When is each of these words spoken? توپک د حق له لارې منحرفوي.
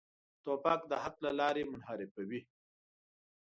توپک 0.43 0.81
د 0.91 0.93
حق 1.03 1.15
له 1.25 1.31
لارې 1.39 1.63
منحرفوي. 1.71 2.41